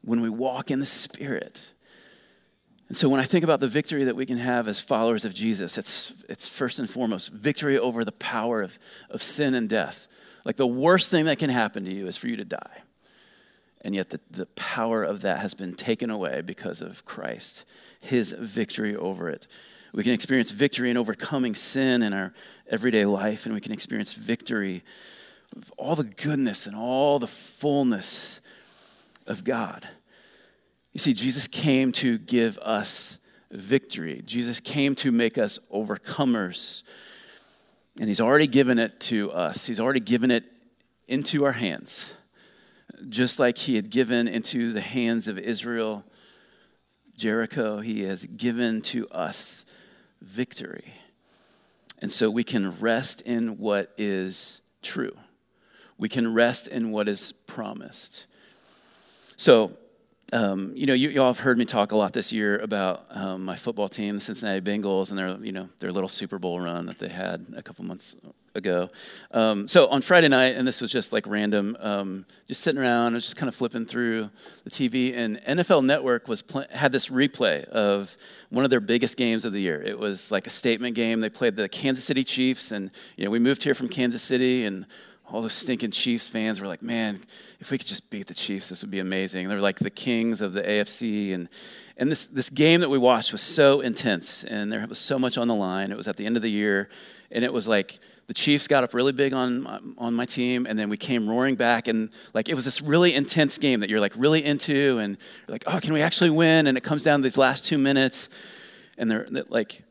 [0.02, 1.68] when we walk in the Spirit.
[2.90, 5.32] And so when I think about the victory that we can have as followers of
[5.32, 10.08] Jesus, it's, it's first and foremost victory over the power of, of sin and death.
[10.44, 12.82] Like the worst thing that can happen to you is for you to die.
[13.82, 17.64] And yet, the, the power of that has been taken away because of Christ,
[18.00, 19.46] his victory over it.
[19.94, 22.34] We can experience victory in overcoming sin in our
[22.68, 24.82] everyday life, and we can experience victory
[25.56, 28.40] of all the goodness and all the fullness
[29.28, 29.88] of God.
[30.92, 33.18] You see, Jesus came to give us
[33.50, 36.82] victory, Jesus came to make us overcomers.
[37.98, 40.44] And he's already given it to us, he's already given it
[41.08, 42.12] into our hands
[43.08, 46.04] just like he had given into the hands of Israel
[47.16, 49.64] Jericho, he has given to us
[50.22, 50.94] victory.
[51.98, 55.16] And so we can rest in what is true.
[55.98, 58.26] We can rest in what is promised.
[59.36, 59.72] So,
[60.32, 63.06] um, you know, you, you, all have heard me talk a lot this year about
[63.10, 66.60] um, my football team, the Cincinnati Bengals, and their, you know, their little Super Bowl
[66.60, 68.14] run that they had a couple months
[68.54, 68.90] ago.
[69.32, 73.12] Um, so on Friday night, and this was just like random, um, just sitting around,
[73.12, 74.30] I was just kind of flipping through
[74.64, 78.16] the TV, and NFL Network was pl- had this replay of
[78.50, 79.82] one of their biggest games of the year.
[79.82, 81.20] It was like a statement game.
[81.20, 84.64] They played the Kansas City Chiefs, and you know we moved here from Kansas City,
[84.64, 84.86] and
[85.32, 87.20] all those stinking Chiefs fans were like, "Man,
[87.60, 90.40] if we could just beat the Chiefs, this would be amazing." They're like the kings
[90.40, 91.48] of the AFC, and
[91.96, 95.38] and this this game that we watched was so intense, and there was so much
[95.38, 95.90] on the line.
[95.90, 96.88] It was at the end of the year,
[97.30, 100.78] and it was like the Chiefs got up really big on, on my team, and
[100.78, 101.88] then we came roaring back.
[101.88, 105.52] And like it was this really intense game that you're like really into, and you're
[105.52, 106.68] like, oh, can we actually win?
[106.68, 108.28] And it comes down to these last two minutes,
[108.96, 109.82] and they're, they're like,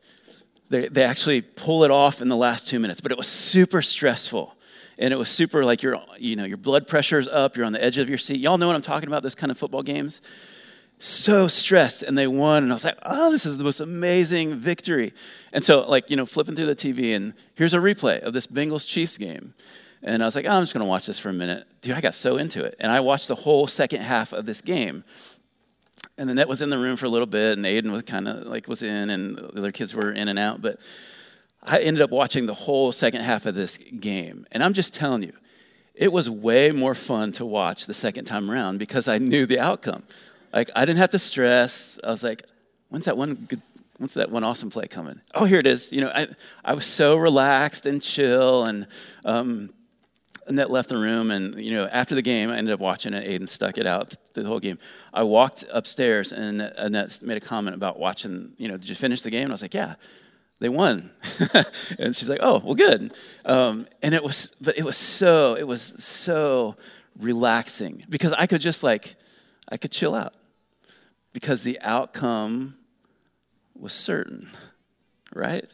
[0.70, 3.02] they, they actually pull it off in the last two minutes.
[3.02, 4.56] But it was super stressful.
[5.00, 7.82] And it was super like your, you know, your blood pressure's up, you're on the
[7.82, 8.38] edge of your seat.
[8.38, 10.20] Y'all know what I'm talking about, those kind of football games?
[11.02, 14.54] so stressed and they won and i was like oh this is the most amazing
[14.54, 15.14] victory
[15.50, 18.46] and so like you know flipping through the tv and here's a replay of this
[18.46, 19.54] bengals chiefs game
[20.02, 21.94] and i was like oh, i'm just going to watch this for a minute dude
[21.94, 25.02] i got so into it and i watched the whole second half of this game
[26.18, 28.46] and that was in the room for a little bit and aiden was kind of
[28.46, 30.78] like was in and the other kids were in and out but
[31.62, 35.22] i ended up watching the whole second half of this game and i'm just telling
[35.22, 35.32] you
[36.00, 39.60] it was way more fun to watch the second time around because I knew the
[39.60, 40.02] outcome.
[40.50, 41.98] Like I didn't have to stress.
[42.02, 42.42] I was like,
[42.88, 43.60] when's that one good
[43.98, 45.20] when's that one awesome play coming?
[45.34, 45.92] Oh, here it is.
[45.92, 46.28] You know, I,
[46.64, 48.86] I was so relaxed and chill and
[49.26, 49.74] um,
[50.46, 53.28] Annette left the room, and you know, after the game, I ended up watching it.
[53.28, 54.78] Aiden stuck it out the whole game.
[55.12, 58.54] I walked upstairs, and Annette made a comment about watching.
[58.56, 59.44] You know, did you finish the game?
[59.44, 59.94] And I was like, yeah,
[60.60, 61.10] they won.
[61.98, 63.12] and she's like, oh, well, good.
[63.44, 66.76] Um, and it was, but it was so, it was so
[67.18, 69.16] relaxing because I could just like,
[69.68, 70.34] I could chill out
[71.32, 72.76] because the outcome
[73.74, 74.50] was certain,
[75.34, 75.64] right?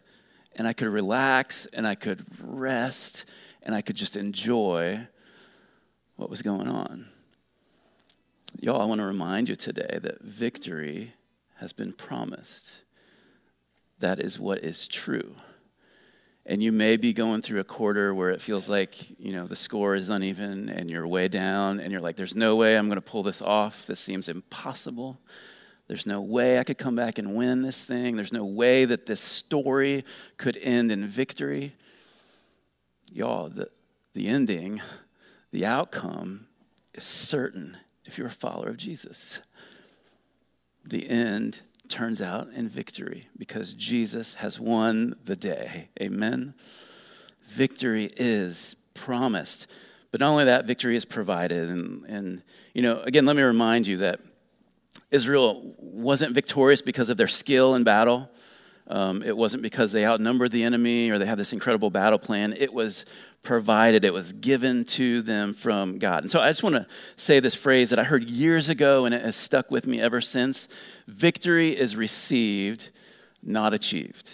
[0.55, 3.25] And I could relax and I could rest
[3.63, 5.09] and I could just enjoy
[6.15, 7.09] what was going on.
[8.61, 11.15] Y'all, I want to remind you today that victory
[11.57, 12.85] has been promised.
[13.99, 15.37] That is what is true.
[16.45, 19.57] And you may be going through a quarter where it feels like, you know, the
[19.57, 22.97] score is uneven and you're way down and you're like, there's no way I'm going
[22.97, 23.87] to pull this off.
[23.87, 25.19] This seems impossible.
[25.89, 28.15] There's no way I could come back and win this thing.
[28.15, 30.05] There's no way that this story
[30.37, 31.75] could end in victory
[33.17, 33.71] y'all, the,
[34.13, 34.81] the ending,
[35.51, 36.47] the outcome
[36.95, 39.41] is certain if you're a follower of Jesus.
[40.85, 45.89] The end turns out in victory because Jesus has won the day.
[46.01, 46.55] Amen.
[47.43, 49.67] Victory is promised.
[50.11, 51.69] But not only that, victory is provided.
[51.69, 52.43] And, and,
[52.75, 54.21] you know, again, let me remind you that
[55.11, 58.31] Israel wasn't victorious because of their skill in battle.
[58.89, 62.55] Um, it wasn't because they outnumbered the enemy or they had this incredible battle plan.
[62.57, 63.05] It was
[63.43, 66.23] provided, it was given to them from God.
[66.23, 69.15] And so I just want to say this phrase that I heard years ago and
[69.15, 70.69] it has stuck with me ever since
[71.07, 72.91] victory is received,
[73.43, 74.31] not achieved.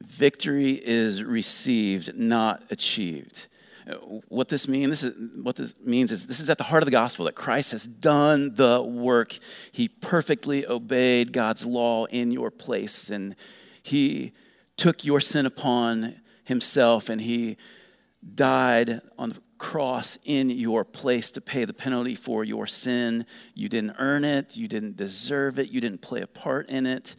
[0.00, 3.46] Victory is received, not achieved.
[4.28, 6.86] What this means, this is what this means is this is at the heart of
[6.86, 9.38] the gospel that Christ has done the work.
[9.72, 13.36] He perfectly obeyed God's law in your place, and
[13.82, 14.32] He
[14.76, 17.56] took your sin upon Himself, and He
[18.34, 23.26] died on the cross in your place to pay the penalty for your sin.
[23.54, 27.14] You didn't earn it, you didn't deserve it, you didn't play a part in it.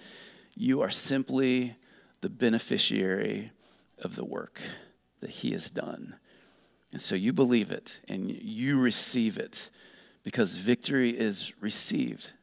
[0.55, 1.75] You are simply
[2.21, 3.51] the beneficiary
[3.99, 4.59] of the work
[5.21, 6.15] that He has done.
[6.91, 9.69] And so you believe it and you receive it
[10.23, 12.33] because victory is received,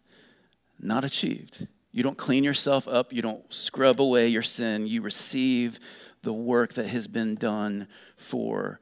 [0.80, 1.66] not achieved.
[1.92, 4.86] You don't clean yourself up, you don't scrub away your sin.
[4.86, 5.80] You receive
[6.22, 8.80] the work that has been done for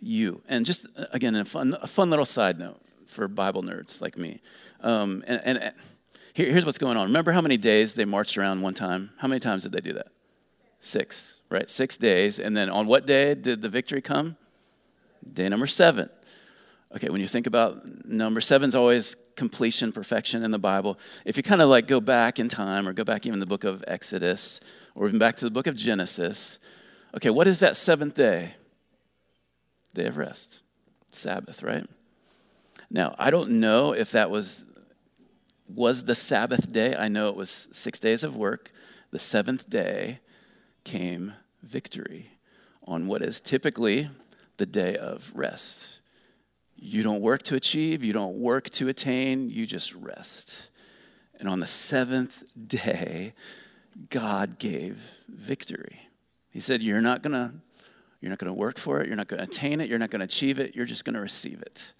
[0.00, 0.42] you.
[0.48, 4.40] And just again, a fun, a fun little side note for Bible nerds like me.
[4.80, 5.72] Um, and, and
[6.34, 7.06] here, here's what's going on.
[7.06, 9.10] Remember how many days they marched around one time?
[9.18, 10.08] How many times did they do that?
[10.80, 11.68] Six, right?
[11.68, 12.38] Six days.
[12.38, 14.36] And then on what day did the victory come?
[15.32, 16.08] Day number seven.
[16.94, 20.98] Okay, when you think about number seven is always completion, perfection in the Bible.
[21.24, 23.64] If you kind of like go back in time or go back even the book
[23.64, 24.58] of Exodus
[24.94, 26.58] or even back to the book of Genesis,
[27.14, 28.54] okay, what is that seventh day?
[29.94, 30.62] Day of rest.
[31.12, 31.86] Sabbath, right?
[32.90, 34.64] Now, I don't know if that was
[35.68, 36.96] was the Sabbath day.
[36.96, 38.72] I know it was 6 days of work.
[39.10, 40.20] The seventh day
[40.84, 42.30] came victory
[42.84, 44.08] on what is typically
[44.58, 46.00] the day of rest.
[46.76, 50.70] You don't work to achieve, you don't work to attain, you just rest.
[51.40, 53.34] And on the seventh day,
[54.10, 56.08] God gave victory.
[56.50, 57.54] He said, You're not gonna,
[58.20, 60.58] you're not gonna work for it, you're not gonna attain it, you're not gonna achieve
[60.58, 61.92] it, you're just gonna receive it.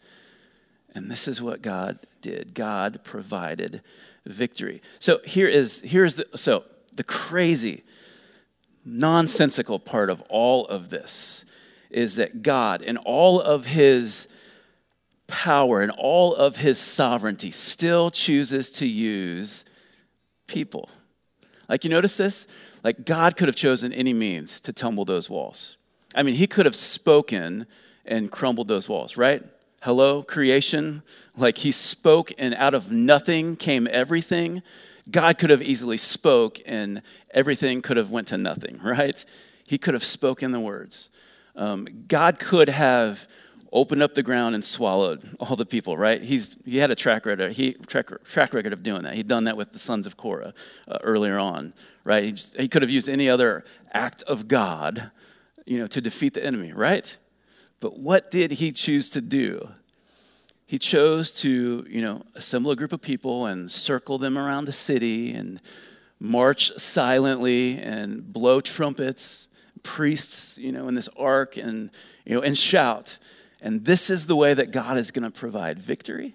[0.95, 2.55] And this is what God did.
[2.55, 3.83] God provided
[4.25, 4.81] victory.
[4.99, 7.85] So here is here's the so the crazy,
[8.85, 11.45] nonsensical part of all of this
[11.91, 14.29] is that God, in all of his
[15.27, 19.65] power and all of his sovereignty, still chooses to use
[20.47, 20.89] people.
[21.69, 22.47] Like, you notice this?
[22.83, 25.77] Like, God could have chosen any means to tumble those walls.
[26.15, 27.67] I mean, he could have spoken
[28.07, 29.43] and crumbled those walls, right?
[29.83, 31.03] Hello, creation.
[31.37, 34.63] Like, he spoke, and out of nothing came everything.
[35.11, 39.23] God could have easily spoke, and everything could have went to nothing, right?
[39.67, 41.11] He could have spoken the words.
[41.59, 43.27] Um, God could have
[43.73, 46.23] opened up the ground and swallowed all the people, right?
[46.23, 49.15] He's, he had a track record, he, track, track record of doing that.
[49.15, 50.55] He'd done that with the sons of Korah
[50.87, 51.75] uh, earlier on,
[52.05, 52.23] right?
[52.23, 55.11] He, just, he could have used any other act of God,
[55.67, 57.19] you know, to defeat the enemy, right?
[57.81, 59.69] But what did he choose to do?
[60.65, 64.73] He chose to, you know, assemble a group of people and circle them around the
[64.73, 65.61] city and
[66.21, 69.48] march silently and blow trumpets
[69.79, 71.91] priests, you know, in this ark and,
[72.25, 73.19] you know, and shout.
[73.61, 76.35] And this is the way that God is going to provide victory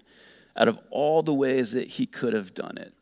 [0.56, 2.94] out of all the ways that He could have done it.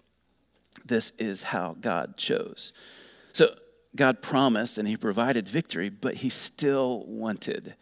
[0.85, 2.73] This is how God chose.
[3.33, 3.55] So
[3.95, 7.75] God promised and He provided victory, but He still wanted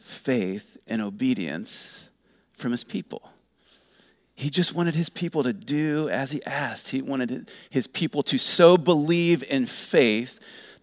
[0.00, 2.08] faith and obedience
[2.52, 3.30] from His people.
[4.38, 6.92] He just wanted his people to do as he asked.
[6.92, 10.38] He wanted his people to so believe in faith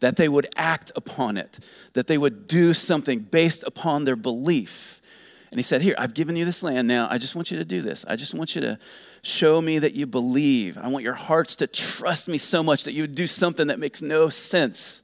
[0.05, 1.57] that they would act upon it,
[1.93, 5.01] that they would do something based upon their belief.
[5.49, 7.07] And he said, Here, I've given you this land now.
[7.09, 8.05] I just want you to do this.
[8.07, 8.77] I just want you to
[9.23, 10.77] show me that you believe.
[10.77, 13.79] I want your hearts to trust me so much that you would do something that
[13.79, 15.01] makes no sense.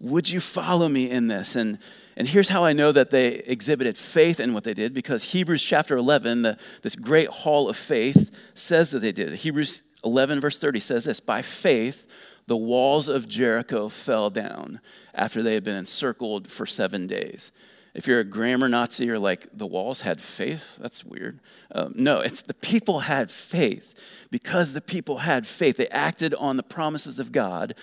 [0.00, 1.54] Would you follow me in this?
[1.54, 1.76] And
[2.16, 5.62] and here's how I know that they exhibited faith in what they did because Hebrews
[5.62, 9.34] chapter 11, the, this great hall of faith, says that they did.
[9.34, 12.06] Hebrews 11, verse 30 says this By faith,
[12.52, 14.82] the walls of Jericho fell down
[15.14, 17.50] after they had been encircled for seven days.
[17.94, 20.76] If you're a grammar Nazi, you're like, the walls had faith?
[20.78, 21.40] That's weird.
[21.74, 23.94] Um, no, it's the people had faith.
[24.30, 27.74] Because the people had faith, they acted on the promises of God,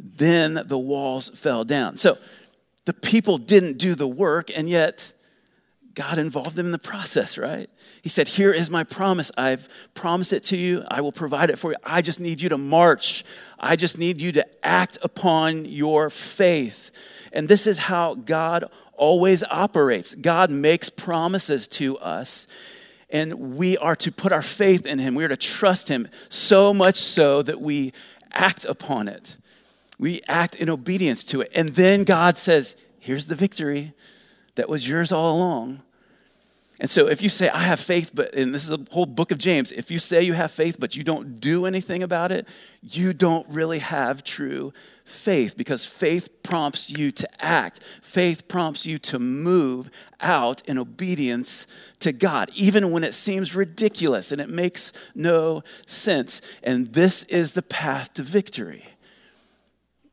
[0.00, 1.98] then the walls fell down.
[1.98, 2.16] So,
[2.86, 5.12] the people didn't do the work, and yet
[5.98, 7.68] God involved them in the process, right?
[8.02, 9.32] He said, Here is my promise.
[9.36, 10.84] I've promised it to you.
[10.88, 11.76] I will provide it for you.
[11.82, 13.24] I just need you to march.
[13.58, 16.92] I just need you to act upon your faith.
[17.32, 20.14] And this is how God always operates.
[20.14, 22.46] God makes promises to us,
[23.10, 25.16] and we are to put our faith in Him.
[25.16, 27.92] We are to trust Him so much so that we
[28.30, 29.36] act upon it.
[29.98, 31.50] We act in obedience to it.
[31.56, 33.94] And then God says, Here's the victory
[34.54, 35.82] that was yours all along.
[36.80, 39.32] And so if you say, I have faith, but, and this is the whole book
[39.32, 42.46] of James, if you say you have faith, but you don't do anything about it,
[42.82, 44.72] you don't really have true
[45.04, 47.82] faith because faith prompts you to act.
[48.00, 51.66] Faith prompts you to move out in obedience
[51.98, 56.40] to God, even when it seems ridiculous and it makes no sense.
[56.62, 58.84] And this is the path to victory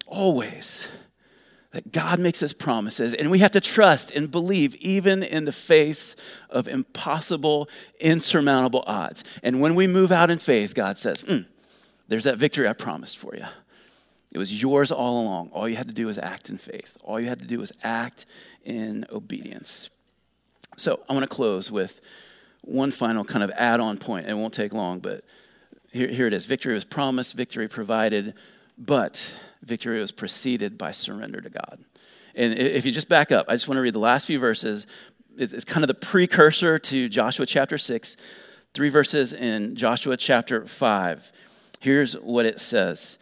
[0.07, 0.87] always
[1.75, 5.51] that God makes his promises, and we have to trust and believe even in the
[5.51, 6.15] face
[6.49, 7.67] of impossible,
[7.99, 9.25] insurmountable odds.
[9.43, 11.45] And when we move out in faith, God says, mm,
[12.07, 13.43] There's that victory I promised for you.
[14.31, 15.49] It was yours all along.
[15.49, 17.73] All you had to do was act in faith, all you had to do was
[17.83, 18.25] act
[18.63, 19.89] in obedience.
[20.77, 21.99] So I want to close with
[22.61, 24.29] one final kind of add on point.
[24.29, 25.25] It won't take long, but
[25.91, 28.33] here, here it is victory was promised, victory provided,
[28.77, 31.83] but victory was preceded by surrender to God.
[32.35, 34.87] And if you just back up, I just want to read the last few verses.
[35.37, 38.17] It's kind of the precursor to Joshua chapter 6,
[38.73, 41.31] three verses in Joshua chapter 5.
[41.79, 43.17] Here's what it says.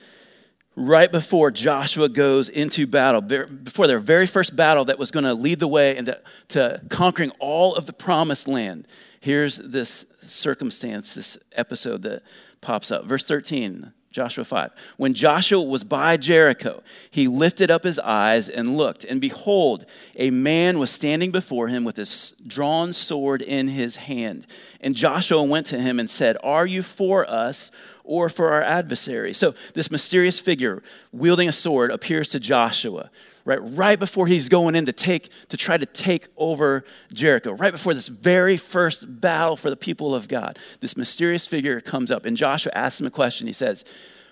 [0.76, 5.36] Right before Joshua goes into battle, before their very first battle that was going to
[5.36, 6.20] lead the way into
[6.50, 8.88] to conquering all of the promised land,
[9.20, 12.24] here's this circumstance, this episode that
[12.62, 13.06] pops up.
[13.06, 14.72] Verse 13 Joshua 5.
[14.98, 19.86] When Joshua was by Jericho, he lifted up his eyes and looked, and behold,
[20.16, 24.46] a man was standing before him with his drawn sword in his hand.
[24.80, 27.72] And Joshua went to him and said, Are you for us
[28.04, 29.34] or for our adversary?
[29.34, 33.10] So this mysterious figure wielding a sword appears to Joshua.
[33.46, 37.74] Right, right before he's going in to take to try to take over Jericho, right
[37.74, 42.26] before this very first battle for the people of God, this mysterious figure comes up,
[42.26, 43.46] and Joshua asks him a question.
[43.46, 43.84] He says,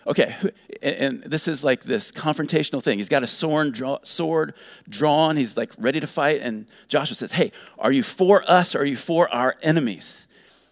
[0.08, 0.36] Okay,
[0.82, 2.98] and, this is like this confrontational thing.
[2.98, 4.54] He's got a sword, sword
[4.90, 5.38] drawn.
[5.38, 6.42] He's like ready to fight.
[6.42, 10.26] And Joshua says, Hey, are you for us or are you for our enemies?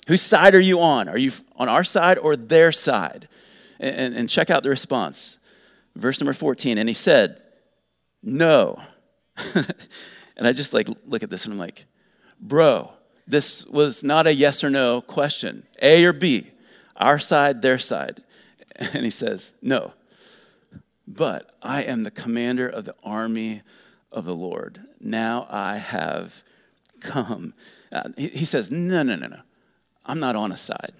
[0.08, 1.08] Whose side are you on?
[1.08, 3.28] Are you on our side or their side?
[3.80, 5.38] And check out the response.
[5.96, 6.78] Verse number 14.
[6.78, 7.40] And he said,
[8.22, 8.82] no.
[9.55, 11.86] and I just like look at this and I'm like,
[12.39, 12.91] bro,
[13.28, 15.63] this was not a yes or no question.
[15.82, 16.51] A or B,
[16.95, 18.22] our side, their side.
[18.93, 19.91] And he says, no.
[21.05, 23.61] But I am the commander of the army
[24.09, 24.80] of the Lord.
[25.01, 26.43] Now I have
[27.01, 27.53] come.
[27.91, 29.41] Uh, he, he says, no, no, no, no.
[30.05, 30.93] I'm not on a side.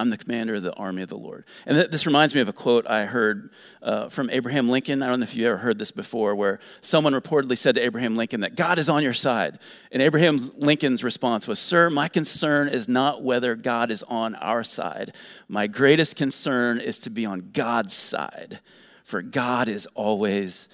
[0.00, 1.44] I'm the commander of the army of the Lord.
[1.66, 3.50] And th- this reminds me of a quote I heard
[3.82, 5.02] uh, from Abraham Lincoln.
[5.02, 8.16] I don't know if you ever heard this before, where someone reportedly said to Abraham
[8.16, 9.58] Lincoln that God is on your side.
[9.92, 14.64] And Abraham Lincoln's response was, Sir, my concern is not whether God is on our
[14.64, 15.14] side.
[15.48, 18.60] My greatest concern is to be on God's side,
[19.04, 20.70] for God is always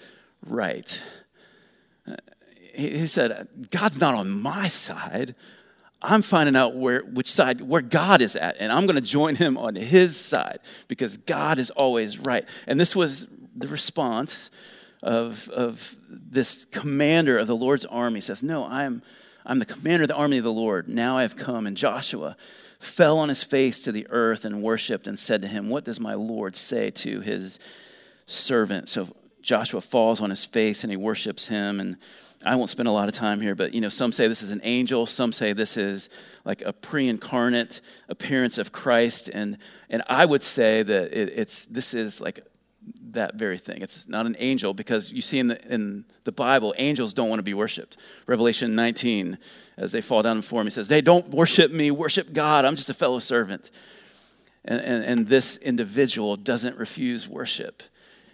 [0.46, 1.02] right.
[2.06, 2.14] Uh,
[2.76, 5.34] he said, God's not on my side.
[6.08, 9.34] I'm finding out where which side where God is at, and I'm going to join
[9.34, 12.48] him on his side because God is always right.
[12.68, 13.26] And this was
[13.56, 14.50] the response
[15.02, 19.02] of, of this commander of the Lord's army says, No, I'm,
[19.44, 20.88] I'm the commander of the army of the Lord.
[20.88, 21.66] Now I have come.
[21.66, 22.36] And Joshua
[22.78, 25.98] fell on his face to the earth and worshiped and said to him, What does
[25.98, 27.58] my Lord say to his
[28.26, 28.88] servant?
[28.88, 29.08] So
[29.42, 31.80] Joshua falls on his face and he worships him.
[31.80, 31.96] And
[32.46, 34.50] I won't spend a lot of time here, but you know, some say this is
[34.50, 36.08] an angel, some say this is
[36.44, 39.58] like a pre-incarnate appearance of Christ, and
[39.90, 42.40] and I would say that it, it's this is like
[43.10, 43.82] that very thing.
[43.82, 47.40] It's not an angel because you see in the, in the Bible, angels don't want
[47.40, 47.96] to be worshiped.
[48.26, 49.38] Revelation 19,
[49.76, 52.64] as they fall down before him, he says, They don't worship me, worship God.
[52.64, 53.70] I'm just a fellow servant.
[54.64, 57.82] And, and, and this individual doesn't refuse worship.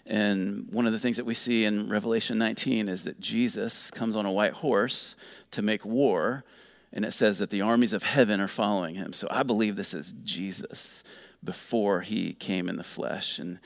[0.07, 4.17] And one of the things that we see in Revelation 19 is that Jesus comes
[4.17, 5.15] on a white horse
[5.53, 6.45] to make war,
[6.93, 9.13] and it says that the armies of heaven are following him.
[9.13, 11.03] So I believe this is Jesus
[11.43, 13.39] before he came in the flesh.
[13.39, 13.61] And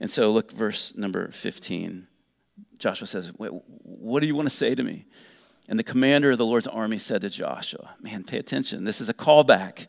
[0.00, 2.06] and so look, verse number 15.
[2.78, 5.04] Joshua says, What do you want to say to me?
[5.68, 8.84] And the commander of the Lord's army said to Joshua, Man, pay attention.
[8.84, 9.86] This is a callback.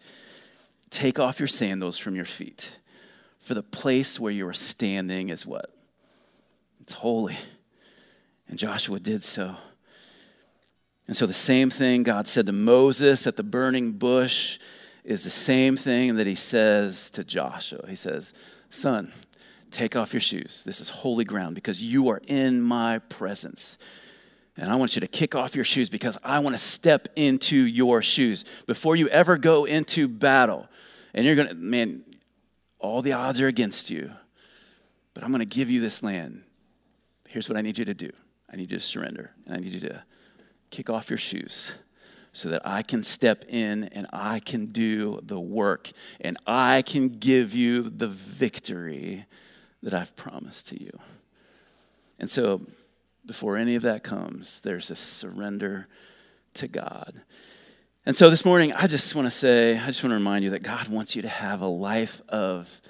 [0.89, 2.71] Take off your sandals from your feet,
[3.39, 5.73] for the place where you are standing is what?
[6.81, 7.37] It's holy.
[8.47, 9.55] And Joshua did so.
[11.07, 14.59] And so the same thing God said to Moses at the burning bush
[15.03, 17.85] is the same thing that he says to Joshua.
[17.87, 18.33] He says,
[18.69, 19.11] Son,
[19.71, 20.63] Take off your shoes.
[20.65, 23.77] This is holy ground because you are in my presence.
[24.57, 27.55] And I want you to kick off your shoes because I want to step into
[27.55, 30.67] your shoes before you ever go into battle.
[31.13, 32.03] And you're going to, man,
[32.79, 34.11] all the odds are against you,
[35.13, 36.43] but I'm going to give you this land.
[37.31, 38.11] Here's what I need you to do
[38.51, 40.03] I need you to surrender, and I need you to
[40.69, 41.75] kick off your shoes
[42.33, 47.07] so that I can step in and I can do the work and I can
[47.07, 49.25] give you the victory
[49.81, 50.91] that I've promised to you.
[52.19, 52.61] And so,
[53.25, 55.87] before any of that comes, there's a surrender
[56.55, 57.21] to God.
[58.05, 60.49] And so this morning, I just want to say, I just want to remind you
[60.49, 62.81] that God wants you to have a life of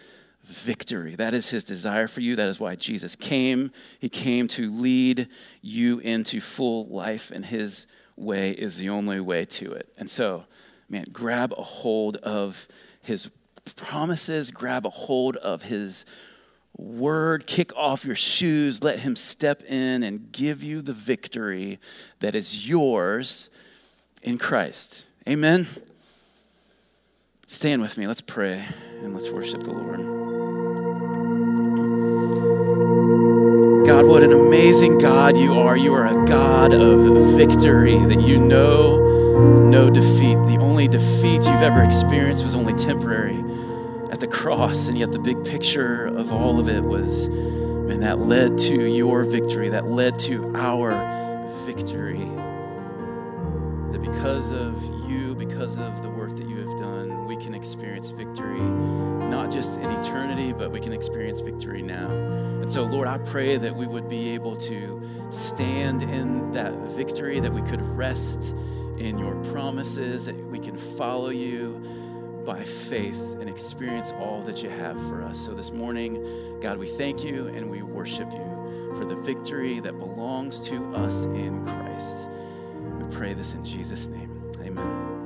[0.51, 1.15] victory.
[1.15, 2.35] That is his desire for you.
[2.35, 3.71] That is why Jesus came.
[3.99, 5.27] He came to lead
[5.61, 9.91] you into full life, and his way is the only way to it.
[9.97, 10.45] And so,
[10.89, 12.67] man, grab a hold of
[13.01, 13.29] his
[13.75, 16.05] promises, grab a hold of his
[16.77, 21.79] word, kick off your shoes, let him step in and give you the victory
[22.19, 23.49] that is yours
[24.21, 25.05] in Christ.
[25.27, 25.67] Amen.
[27.47, 28.07] Stand with me.
[28.07, 28.65] Let's pray
[29.01, 30.20] and let's worship the Lord.
[33.91, 35.75] God, what an amazing God you are.
[35.75, 38.97] You are a God of victory, that you know
[39.69, 40.35] no defeat.
[40.35, 43.43] The only defeat you've ever experienced was only temporary
[44.09, 48.19] at the cross, and yet the big picture of all of it was, man, that
[48.19, 50.91] led to your victory, that led to our
[51.65, 52.29] victory.
[53.91, 54.81] That because of
[55.11, 58.61] you, because of the work that you have done, we can experience victory,
[59.31, 62.09] not just in eternity, but we can experience victory now.
[62.09, 67.39] And so, Lord, I pray that we would be able to stand in that victory,
[67.39, 68.53] that we could rest
[68.97, 74.69] in your promises, that we can follow you by faith and experience all that you
[74.69, 75.39] have for us.
[75.39, 79.97] So this morning, God, we thank you and we worship you for the victory that
[79.97, 82.27] belongs to us in Christ.
[82.99, 84.51] We pray this in Jesus' name.
[84.61, 85.20] Amen.